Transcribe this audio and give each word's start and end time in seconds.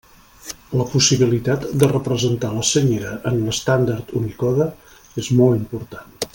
La 0.79 0.85
possibilitat 0.93 1.67
de 1.83 1.89
representar 1.91 2.51
la 2.55 2.65
Senyera 2.71 3.13
en 3.33 3.39
l'estàndard 3.45 4.13
Unicode 4.23 4.71
és 5.25 5.33
molt 5.43 5.61
important. 5.63 6.23